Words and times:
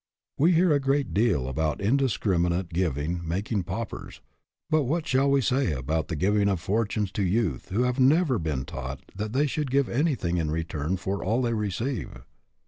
We 0.39 0.53
hear 0.53 0.71
a 0.73 0.79
great 0.79 1.13
deal 1.13 1.47
about 1.47 1.79
indiscriminate 1.79 2.69
giving 2.69 3.21
making 3.23 3.65
paupers; 3.65 4.19
but 4.67 4.85
what 4.85 5.05
shall 5.05 5.29
we 5.29 5.41
say 5.41 5.73
about 5.73 6.07
the 6.07 6.15
giving 6.15 6.49
of 6.49 6.59
fortunes 6.59 7.11
to 7.11 7.21
youth 7.23 7.69
who 7.69 7.83
have 7.83 7.99
never 7.99 8.39
been 8.39 8.65
taught 8.65 9.03
that 9.15 9.33
they 9.33 9.45
should 9.45 9.69
give 9.69 9.87
any 9.87 10.15
thing 10.15 10.37
in 10.37 10.49
return 10.49 10.97
for 10.97 11.23
all 11.23 11.43
they 11.43 11.53
receive 11.53 12.23